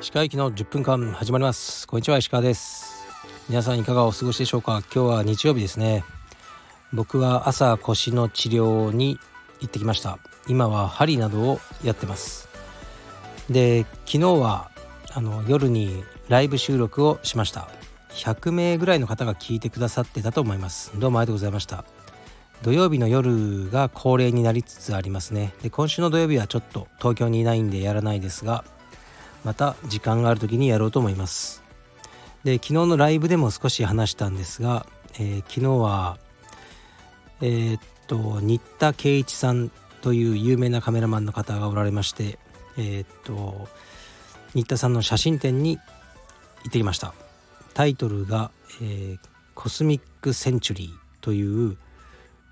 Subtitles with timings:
[0.00, 1.86] 石川行きの10分間始まります。
[1.86, 3.06] こんにちは石川です。
[3.48, 4.82] 皆さんいかがお過ごしでしょうか。
[4.92, 6.02] 今日は日曜日ですね。
[6.92, 9.20] 僕は朝腰の治療に
[9.60, 10.18] 行ってきました。
[10.48, 12.48] 今は針などをやってます。
[13.48, 14.72] で昨日は
[15.12, 17.68] あの夜にライブ収録をしました。
[18.10, 20.90] 100名ぐらいの方が聞いてくださってたと思います。
[20.98, 21.84] どうもありがとうございました。
[22.62, 25.54] 土曜日の夜が恒例になりつつありますね。
[25.62, 28.64] で今週の土曜日はちょっと東京にいないんでやらないですが
[29.44, 31.62] また時間がある時にやろうと思います。
[32.44, 36.18] で昨日のライブでも少し話したんですが、えー、昨日は
[37.40, 39.70] えー、っと新田圭一さん
[40.02, 42.38] という有名なカメラマンの方がおられまして
[42.76, 43.68] えー、っと
[44.54, 47.14] 新田さんの写真展に行ってきました。
[47.72, 48.50] タイトルが、
[48.82, 49.16] え、
[49.54, 51.78] コスミック・センチュリーという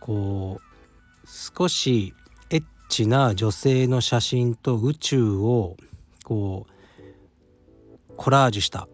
[0.01, 2.15] こう少し
[2.51, 5.77] エッチな女性の写真と宇宙を
[6.25, 8.89] こうコラージュしたっ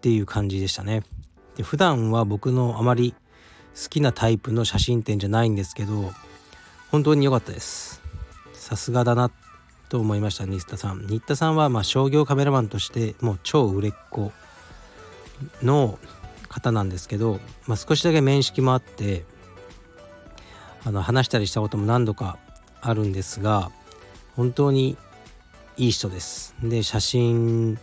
[0.00, 1.02] ていう感じでしたね。
[1.56, 3.14] で普段は僕のあまり
[3.74, 6.12] 好きなタイプの写真展じゃないんですけど
[6.90, 8.02] 本当に良かったです
[8.52, 9.30] さすがだな
[9.88, 14.32] と思いました新田さん新田さんはまあ商業カメラマンとしてもう超売れっ子
[15.62, 15.98] の
[16.48, 19.24] 方なんですけど、まあ、少しだけ面識もあって
[20.84, 22.38] あの話したりしたことも何度か
[22.80, 23.70] あるんですが
[24.36, 24.96] 本当に
[25.76, 26.54] いい人です。
[26.62, 27.78] で写真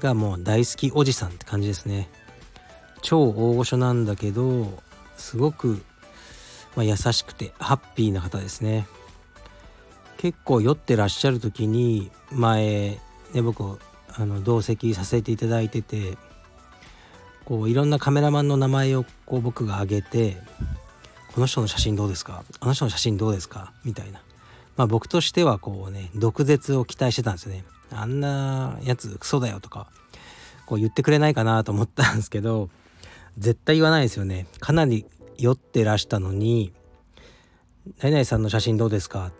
[0.00, 2.08] がもう大好きおじさんって感じですね。
[3.02, 4.82] 超大御所なんだけど
[5.16, 5.82] すごく、
[6.76, 8.86] まあ、優しくてハッピーな方ですね。
[10.18, 12.98] 結構酔ってらっしゃる時に前
[13.32, 16.16] ね僕あの同席させていただいてて
[17.44, 20.38] こういろんなカメラマンの名前をこう僕が挙げて
[21.34, 22.44] この人の写真どうですか？
[22.60, 23.72] あの人の写真どうですか？
[23.84, 24.20] みたいな。
[24.76, 27.64] まあ僕としてはこうね毒舌を期待してたんですよね。
[27.90, 29.88] あんなやつクソだよとか
[30.64, 32.70] こう言ってくれないかなと思ったんですけど
[33.36, 34.46] 絶対言わないですよね。
[34.60, 35.06] かなり
[35.36, 36.72] 酔ってらしたのに
[38.00, 39.32] 「何々さんの写真どうですか?」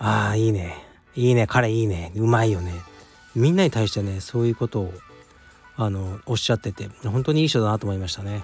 [0.00, 0.74] ああいいね。
[1.14, 1.46] いいね。
[1.46, 2.10] 彼いいね。
[2.16, 2.72] うまいよね。
[3.36, 4.92] みんなに対してねそういうことを
[5.76, 8.42] あのおっしゃってて本当にいい人だなと思いましたね。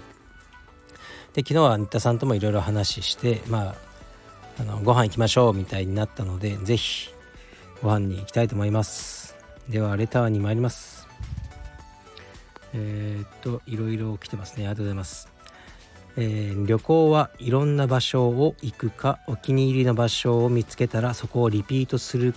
[1.39, 3.75] で昨日は新田さんともいろいろ話してまあ
[4.59, 7.11] あのご飯行きましょうみたいになったので是非
[7.81, 9.37] ご飯に行きたいと思います。
[9.69, 11.07] ではレターに参ります。
[12.75, 14.65] えー、っといろいろ来てますね。
[14.67, 15.29] ありがとうございます。
[16.17, 22.35] えー、旅行はいろんな場所を行くかお気に入りの場所を見つけたらそこをリピートする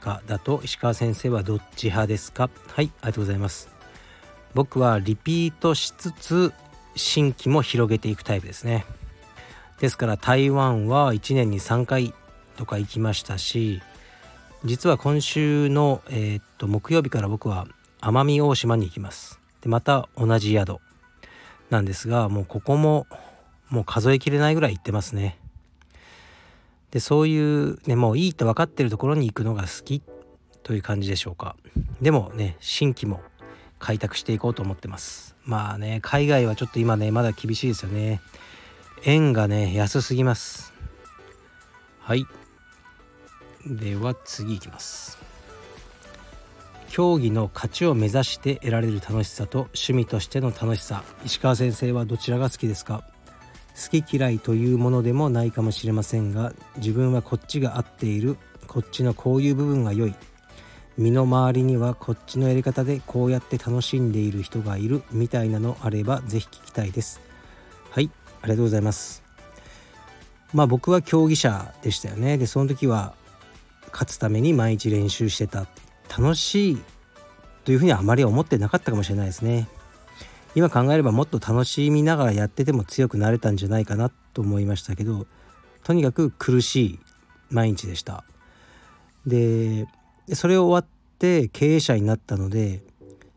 [0.00, 2.48] かだと石川先生はどっち派ですか？
[2.68, 3.68] はいありがとうございます。
[4.54, 6.52] 僕はリピートしつつ
[6.96, 8.84] 新規も広げていくタイプですね。
[9.80, 12.14] ですから台湾は1年に3回
[12.56, 13.82] とか行きましたし
[14.64, 17.66] 実は今週の、えー、っと木曜日から僕は
[18.00, 19.40] 奄美大島に行きます。
[19.60, 20.78] でまた同じ宿
[21.70, 23.06] なんですがもうここも
[23.68, 25.38] もう数えきれないぐらい行ってますね。
[26.92, 30.02] でそういうねもういいと分かってるところに行くのが好き
[30.62, 31.56] という感じでしょうか。
[32.00, 33.20] でもね新規も
[33.84, 35.36] 開拓していこうと思ってます。
[35.44, 38.22] まあね海外はちょっと今ねまだ厳しいですよね。
[39.04, 40.72] 円がね安すぎます。
[42.00, 42.26] はい。
[43.66, 45.18] では次いきます。
[46.88, 51.04] 競技の勝ちを目指して得られる楽しさと趣味としての楽しさ。
[51.26, 53.04] 石川先生はどちらが好きですか？
[53.74, 58.38] 好き嫌いというものでもないかもしれませんが自分はこっちが合っている。
[58.66, 60.14] こっちのこういう部分が良い。
[60.96, 67.20] 身の回りにはこっちのやり方でこうやって楽しんでいる人がいるみたいなのあれば是非聞きたいです。
[67.90, 68.10] はい
[68.42, 69.22] ありがとうございます。
[70.52, 72.38] まあ僕は競技者でしたよね。
[72.38, 73.14] でその時は
[73.92, 75.66] 勝つために毎日練習してた
[76.16, 76.82] 楽しい
[77.64, 79.68] というふうにはあまり思ってなかったかもしれないですね。
[80.54, 85.26] 今考えればもっと楽しみながらやってても強くなれたんじゃないかなと思いましたけど
[85.82, 86.98] とにかく苦しい
[87.50, 88.22] 毎日でした。
[89.26, 89.86] で
[90.26, 92.82] でそれを終わって経営者になったので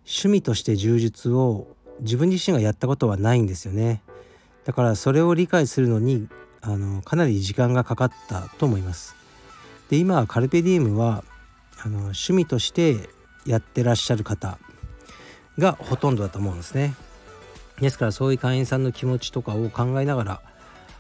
[0.05, 1.67] 趣味として充実を
[1.99, 4.01] 自分自身がやったことはないんですよね。
[4.65, 6.27] だからそれを理解するのに
[6.61, 9.15] あのかなり時間がかかったと思います。
[9.89, 11.23] で今カルペディウムは
[11.83, 13.09] あの趣味として
[13.45, 14.57] やってらっしゃる方
[15.57, 16.95] がほとんどだと思うんですね。
[17.79, 20.41] ですからそういう会員さんの気持ちとかを考えながら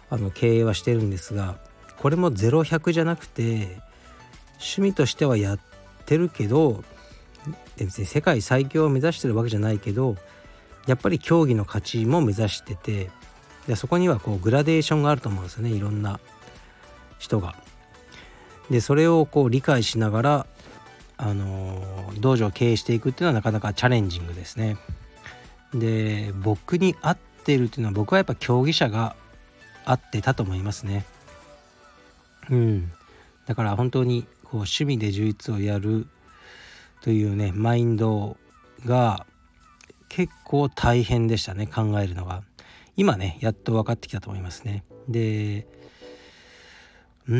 [0.09, 1.55] あの経営はしてるんですが
[1.97, 3.79] これも0100じゃなくて
[4.59, 5.59] 趣味としてはやっ
[6.07, 6.83] てるけど
[7.77, 10.15] 別に世界最強を目指してるわけじゃないけど
[10.87, 13.11] やっぱり競技の勝ちも目指してて
[13.67, 16.19] でそこにはこうグラデーションがあると思うんですよねいろんな
[17.19, 17.55] 人が。
[18.71, 20.47] でそれをこう理解しながら
[21.17, 24.77] あの道場を経営していくっていうのはなかなかチャレンジングですね。
[25.73, 29.15] で僕に合ってるっていうのは僕はやっぱ競技者が
[29.85, 31.05] 合ってたと思いますね。
[32.49, 32.91] うん、
[33.45, 36.07] だから本当にこう趣味で充実をやる
[37.01, 38.37] というねマインド
[38.85, 39.25] が
[40.07, 42.43] 結構大変でしたね考えるのが。
[42.95, 44.83] 今ねやっと分かってきたと思いますね。
[45.07, 45.67] で
[47.27, 47.35] うー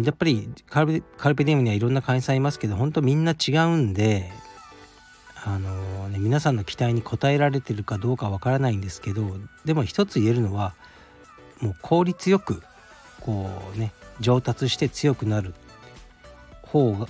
[0.00, 1.02] んやっぱりカル
[1.34, 4.30] ペディウムにはいろんな会員さんいますけど本当みんな違うんで
[5.42, 9.22] あのね皆さんの期待に応えられてるかどうかわからないんですけど
[9.64, 10.74] でも一つ言えるのは
[11.60, 12.62] もう効率よく
[13.20, 15.54] こうね上達して強くなる。
[16.72, 17.08] 方が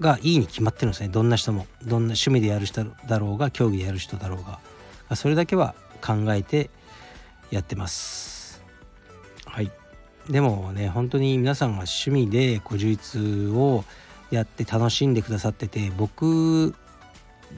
[0.00, 1.08] がいいに決まってるんですね。
[1.08, 4.44] どんな人もどんな趣味でやる人だろうが競技でやる人だろう
[5.10, 5.16] が。
[5.16, 6.70] それだけは考えて
[7.50, 8.62] やってます。
[9.44, 9.70] はい。
[10.28, 13.20] でもね本当に皆さんが趣味でこう充実
[13.54, 13.84] を
[14.30, 16.74] やって楽しんでくださってて僕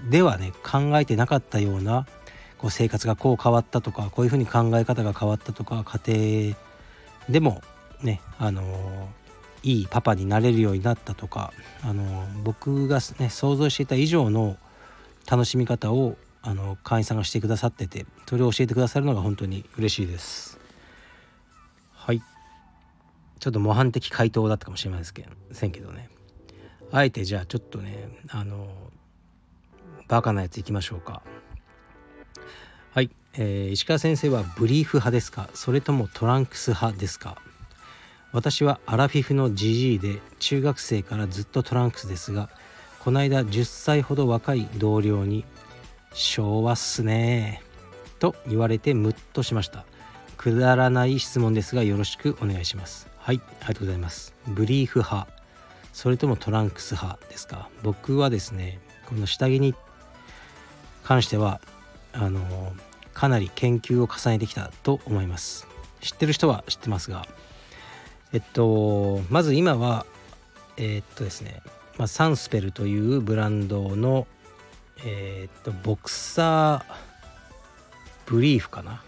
[0.08, 2.06] ではね考えてなかったような
[2.58, 6.56] こう生活がこう変わったとかこういうふうに考え方が変わったとか家庭
[7.28, 7.62] でも
[8.02, 9.08] ねあの
[9.62, 14.56] いいパパになれるようになったとかあの僕が、ね、想像していた以上の
[15.30, 20.58] 楽しみ方をあの会員さんがしてくださっててそれを教えてくださるのが本当に嬉しいです。
[21.92, 22.20] はい。
[23.38, 26.08] ちょっと模範的回答だったかもしれませんけどね。
[26.90, 28.68] あえてじゃあちょっとねあの
[30.08, 31.22] バカなやついきましょうか。
[32.92, 35.48] はい、えー、石川先生はブリーフ派ですか？
[35.54, 37.38] それともトランクス派ですか？
[38.32, 42.48] 私はアラフィフのジジイで中学生からずっとトランクスですが
[42.98, 45.44] この間10歳ほど若い同僚に
[46.14, 47.62] 「昭和っすね」
[48.18, 49.84] と言われてムッとしました。
[50.36, 53.06] くだらない質問ですがよろしくお願いします。
[53.18, 54.34] はいありがとうございます。
[54.48, 55.28] ブリーフ派。
[55.92, 57.68] それともトランクス派ですか？
[57.82, 59.74] 僕はですねこの下着に
[61.04, 61.60] 関しては
[62.12, 62.72] あの
[63.14, 65.66] かなり研究を重ねてきたと思います。
[66.00, 67.26] 知ってる人は知ってますが
[68.32, 70.06] えっとまず今は
[70.76, 71.62] えー、っとですね、
[71.98, 74.26] まあ、サンスペルというブランドの
[75.04, 76.94] えー、っとボクサー
[78.26, 79.02] ブリーフかな？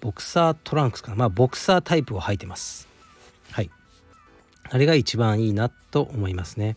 [0.00, 1.16] ボクサートランクスかな？
[1.16, 2.88] まあボクサータイプを履いてます。
[3.50, 3.70] はい。
[4.70, 6.76] あれが一番いいなと思いますね。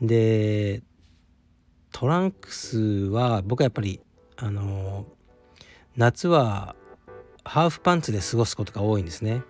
[0.00, 0.82] で
[1.92, 4.00] トランクスは僕はやっぱり
[4.36, 5.06] あの
[5.96, 6.74] 夏は
[7.44, 9.42] ハーフパンツで過ごすことが多いんですね。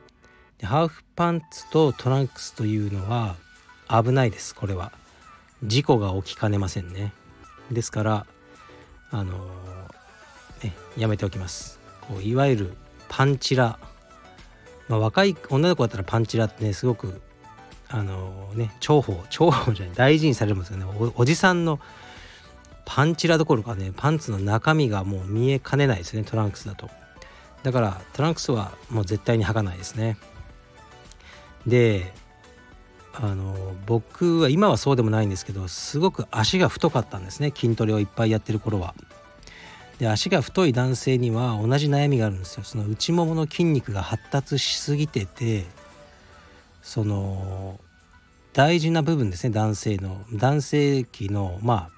[0.61, 3.37] でハーフパンツとトランクスというのは
[3.89, 4.93] 危ないですこれは。
[5.65, 7.13] 事故が起きかねませんね。
[7.71, 8.27] ですから
[9.11, 9.39] あの
[10.63, 11.81] ねやめておきます。
[12.03, 12.75] こういわゆる
[13.09, 13.79] パンチラ、
[14.89, 17.21] まあ、若い女の子だったらパンチラってねすごく
[17.89, 20.85] あのね重宝重宝じゃない大事にされますよね。
[21.17, 21.81] おじさんの
[22.85, 26.91] パンチラどころかねパンツの中身がもう見えかねないですねトランクスだと。
[27.63, 30.17] だからトランクスはもう絶対に履かないですね。
[31.67, 32.13] で
[33.13, 38.95] あの僕は今はそうでもないんですけどすごく足が太かったんですね筋トレをいっぱいやってる頃は。
[39.99, 42.65] で足が太い男性には同じ悩みがあるんですよ。
[42.65, 45.67] その内ももの筋肉が発達しすぎてて
[46.81, 47.79] その
[48.55, 51.91] 大事な部分ですね男性の男性器のまあ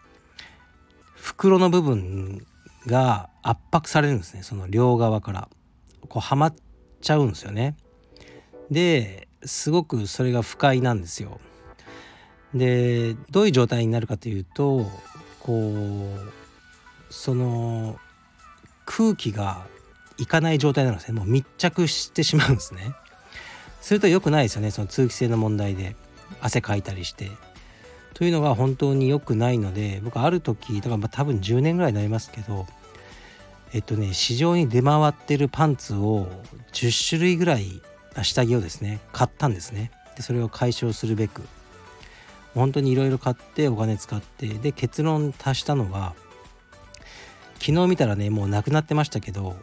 [1.15, 2.45] 袋の部分
[2.87, 5.49] が圧迫されるんですねその両側から
[6.09, 6.55] こうはまっ
[7.01, 7.77] ちゃうんですよね。
[8.71, 11.41] ですごくそれが不快なんですよ。
[12.55, 14.87] でどういう状態になるかというと
[15.41, 17.99] こうその
[18.85, 19.67] 空気が
[20.19, 22.95] いかない状態なんですねもう密着してしまうんですね。
[23.81, 25.97] すると良くないですよねその通気性の問題で
[26.41, 27.31] 汗かいたりして。
[28.15, 32.67] というのが本当に良くないので僕ある時だからまあ多分10年ぐらいになりますけど
[33.73, 36.29] えっとね市場に出回ってるパンツを
[36.73, 37.81] 10種類ぐらい
[38.23, 39.91] 下着をですね買ったんですね。
[40.17, 41.43] でそれを解消するべく。
[42.55, 46.15] 本当にいろいろ買ってお金使ってで結論足したのは
[47.55, 49.57] 昨日見たらねもうなくなってましたけど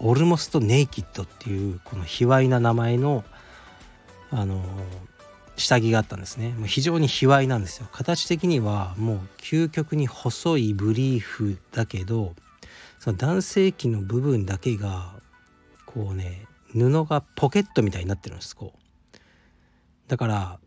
[0.00, 3.24] オルモストネイキッドっていうこの卑猥な名前の
[4.30, 4.62] あの
[5.56, 6.54] 下着があったんですね。
[6.56, 7.88] もう非常に卑猥なんですよ。
[7.92, 12.34] 形的にはもう究極に細いブリーフだけど
[12.98, 15.12] その男性器の部分だけが
[15.84, 19.18] こうね布がポケットみたいになってるんですこう。
[20.08, 20.58] だから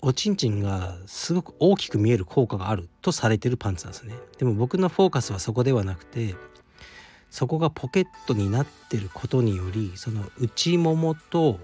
[0.00, 4.14] おちんちんがすごく大きく見える効果があるとされてるパンツなんですね。
[4.38, 6.34] でも僕のフォーカスはそこではなくて
[7.30, 11.60] そこがポケットになってることによりその内ももと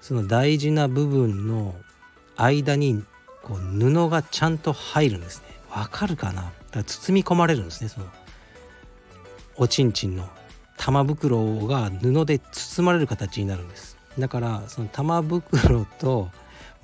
[0.00, 1.74] その大事な部分の
[2.36, 3.04] 間に
[3.42, 5.48] こう布がちゃんと入るんですね。
[5.70, 6.42] わかるかな？
[6.42, 8.06] だから包み込まれるんですねその
[9.56, 10.28] おちんちんの。
[10.78, 13.96] 玉袋が布で包まれる形になるんです。
[14.18, 16.30] だからその玉袋と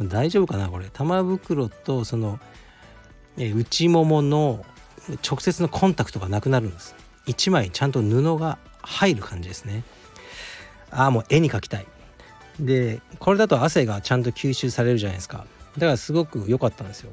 [0.00, 0.86] 大丈夫かなこれ。
[0.92, 2.38] 玉袋とその
[3.36, 4.64] 内ももの
[5.28, 6.94] 直接のコンタクトがなくなるんです。
[7.26, 9.84] 1枚ちゃんと布が入る感じですね。
[10.90, 11.86] ああもう絵に描きたい。
[12.60, 15.46] でこれだと汗がちゃんと吸収されるじゃないですか。
[15.78, 17.12] だからすごく良かったんですよ。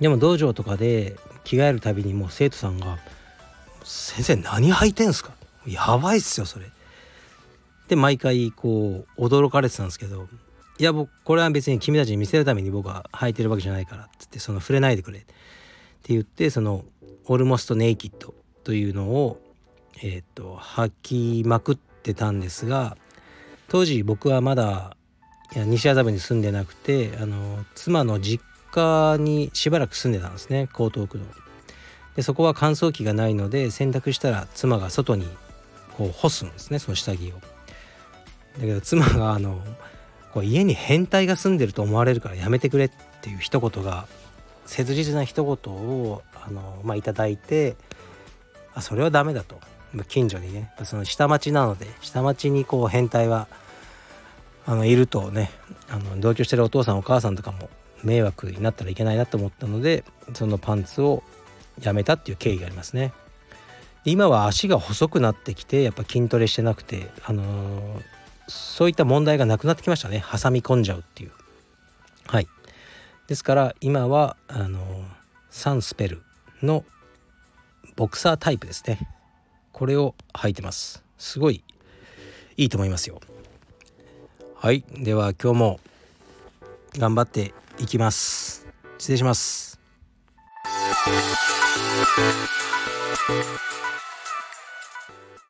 [0.00, 2.98] でも道場とかで着替えるたびにもう生徒さんが
[3.84, 5.32] 「先生何履いてんすか？
[5.66, 6.66] やばいっすよそれ」
[7.88, 10.28] で毎回こう驚かれてたんですけど
[10.78, 15.28] いや僕これは別に君たちに見せるために僕は履いてるわけじゃないからっつってその触れないでくれって
[16.08, 16.84] 言ってその
[17.26, 19.40] オルモストネイキッドというのを
[20.02, 22.96] えっ、と履きまくってたんですが
[23.68, 24.96] 当時僕はまだ
[25.54, 31.24] いや西麻布に住んでなくてあの妻の実家にしばらく住んでたんですね江東区の。
[32.16, 35.26] でそこは乾燥機がないので洗濯したら妻が外に
[35.96, 37.34] こう干すんですねその下着を。
[38.58, 39.60] だけど妻があの
[40.32, 44.06] こう家に変態が住んでると思われるからやめてくれっていう一言が
[44.66, 47.76] 切実な一言をあの、まあ、いただいて
[48.74, 49.60] あそれはダメだと
[50.08, 53.48] 近所にねその下町なので下町にこう変態は
[54.64, 55.50] あのいるとね
[55.90, 57.68] あの同居してるお父さんお母さんとかも
[58.02, 61.22] 迷惑になったらいけないなと思ったのでそのパンツを
[61.80, 63.12] やめたっていう経緯がありますね。
[64.04, 68.02] 今は足が細くなってきてやっぱ筋トレしてなくてあのー、
[68.48, 70.22] そういった問題がなくなってきましたね。
[70.22, 71.30] 挟み込んじゃうっていう。
[72.26, 72.48] はい。
[73.28, 75.04] ですから今はあのー、
[75.50, 76.22] サンスペル
[76.62, 76.84] の
[77.96, 78.98] ボクサータイプですね。
[79.72, 81.04] これを履いてます。
[81.18, 81.62] すごい
[82.56, 83.20] いいと思いますよ。
[84.56, 84.84] はい。
[84.98, 85.80] では今日も
[86.98, 88.66] 頑張っていきます。
[88.98, 89.80] 失礼します。